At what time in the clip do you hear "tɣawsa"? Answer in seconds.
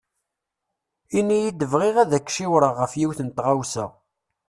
3.29-3.85